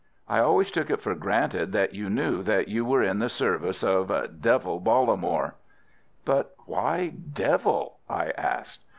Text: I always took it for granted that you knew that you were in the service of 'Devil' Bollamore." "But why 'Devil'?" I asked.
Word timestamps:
I 0.27 0.39
always 0.39 0.71
took 0.71 0.89
it 0.89 0.99
for 0.99 1.13
granted 1.13 1.73
that 1.73 1.93
you 1.93 2.09
knew 2.09 2.41
that 2.41 2.67
you 2.67 2.83
were 2.83 3.03
in 3.03 3.19
the 3.19 3.29
service 3.29 3.83
of 3.83 4.07
'Devil' 4.41 4.79
Bollamore." 4.81 5.51
"But 6.25 6.55
why 6.65 7.09
'Devil'?" 7.09 7.99
I 8.09 8.29
asked. 8.31 8.81